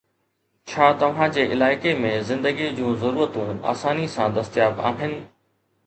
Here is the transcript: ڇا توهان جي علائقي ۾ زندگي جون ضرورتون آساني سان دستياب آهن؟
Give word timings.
ڇا 0.71 0.85
توهان 1.03 1.35
جي 1.35 1.45
علائقي 1.57 1.93
۾ 2.07 2.15
زندگي 2.31 2.73
جون 2.81 2.99
ضرورتون 3.05 3.63
آساني 3.75 4.13
سان 4.19 4.37
دستياب 4.41 4.87
آهن؟ 4.93 5.19